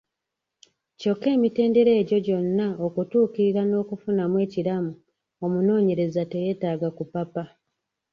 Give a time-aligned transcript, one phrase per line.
[0.99, 4.91] Kyokka emitendera egyo gyonna okutuukirira n’okufunamu ekiramu,
[5.43, 7.43] omunoonyereza teyeetaaga kupapa.